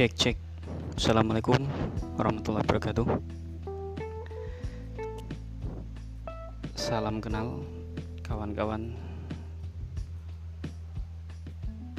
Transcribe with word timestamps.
Cek 0.00 0.16
cek. 0.16 0.36
Assalamualaikum 0.96 1.60
warahmatullahi 2.16 2.64
wabarakatuh. 2.64 3.04
Salam 6.72 7.20
kenal 7.20 7.60
kawan-kawan 8.24 8.96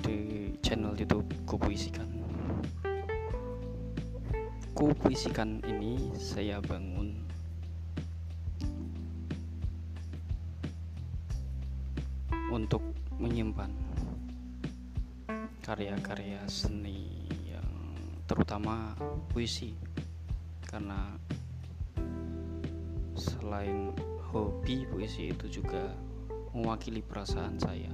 Di 0.00 0.48
channel 0.64 0.96
youtube 0.96 1.28
Kupuisikan 1.44 2.08
Kupuisikan 4.72 5.60
ini 5.68 6.00
saya 6.16 6.56
bangun 6.64 7.20
Untuk 12.48 12.80
menyimpan 13.20 13.68
karya-karya 15.60 16.40
seni 16.48 17.29
terutama 18.30 18.94
puisi 19.34 19.74
karena 20.62 21.18
selain 23.18 23.90
hobi 24.30 24.86
puisi 24.86 25.34
itu 25.34 25.58
juga 25.58 25.90
mewakili 26.54 27.02
perasaan 27.02 27.58
saya 27.58 27.90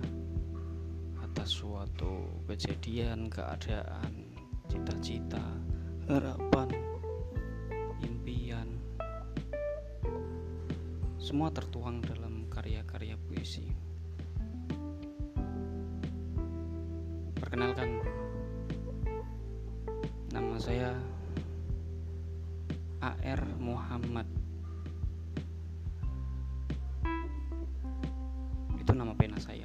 atas 1.24 1.56
suatu 1.56 2.44
kejadian, 2.44 3.32
keadaan, 3.32 4.36
cita-cita, 4.68 5.40
harapan, 6.04 6.68
impian 8.04 8.76
semua 11.16 11.48
tertuang 11.48 12.04
dalam 12.04 12.44
karya-karya 12.52 13.16
puisi. 13.24 13.72
Perkenalkan, 17.40 18.04
nama 20.36 20.60
saya 20.60 20.92
AR 23.00 23.40
Muhammad. 23.56 24.28
Itu 28.76 28.92
nama 28.92 29.16
pena 29.16 29.40
saya. 29.40 29.64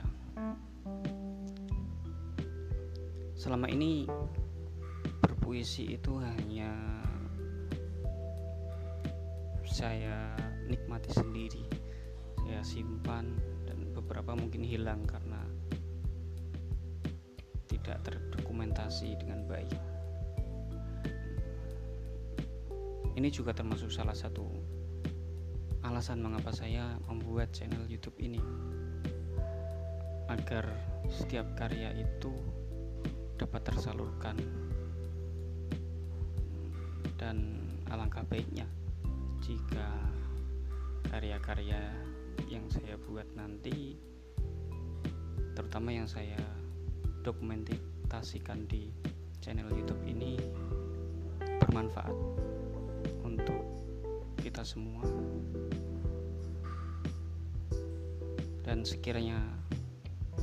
Selama 3.36 3.68
ini 3.68 4.08
berpuisi 5.20 5.92
itu 5.92 6.16
hanya 6.24 6.72
saya 9.68 10.32
nikmati 10.72 11.12
sendiri. 11.12 11.68
Saya 12.48 12.64
simpan 12.64 13.36
dan 13.68 13.92
beberapa 13.92 14.40
mungkin 14.40 14.64
hilang 14.64 15.04
karena 15.04 15.44
tidak 17.68 18.08
terdokumentasi 18.08 19.20
dengan 19.20 19.44
baik. 19.52 19.91
Ini 23.12 23.28
juga 23.28 23.52
termasuk 23.52 23.92
salah 23.92 24.16
satu 24.16 24.48
alasan 25.84 26.24
mengapa 26.24 26.56
saya 26.56 26.96
membuat 27.12 27.52
channel 27.52 27.84
YouTube 27.92 28.16
ini. 28.24 28.40
Agar 30.32 30.64
setiap 31.12 31.44
karya 31.60 31.92
itu 32.00 32.32
dapat 33.36 33.68
tersalurkan. 33.68 34.40
Dan 37.20 37.68
alangkah 37.92 38.24
baiknya 38.24 38.66
jika 39.44 39.90
karya-karya 41.12 41.92
yang 42.48 42.64
saya 42.72 42.96
buat 42.96 43.28
nanti 43.36 44.00
terutama 45.54 45.92
yang 45.92 46.08
saya 46.08 46.40
dokumentasikan 47.22 48.66
di 48.66 48.90
channel 49.44 49.70
YouTube 49.70 50.02
ini 50.08 50.40
bermanfaat 51.60 52.16
kita 54.52 54.68
semua. 54.68 55.08
Dan 58.68 58.84
sekiranya 58.84 59.40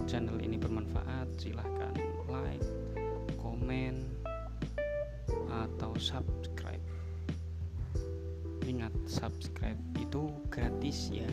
channel 0.09 0.41
ini 0.41 0.57
bermanfaat, 0.57 1.29
silahkan 1.37 1.93
like, 2.33 2.65
komen, 3.37 4.09
atau 5.53 5.93
subscribe. 6.01 6.81
Ingat, 8.65 8.97
subscribe 9.05 9.77
itu 10.01 10.33
gratis 10.49 11.13
ya. 11.13 11.29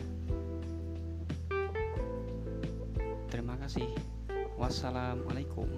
Terima 3.32 3.56
kasih. 3.56 3.88
Wassalamualaikum. 4.60 5.72